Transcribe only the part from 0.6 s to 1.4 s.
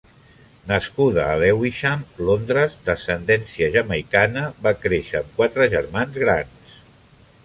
Nascuda a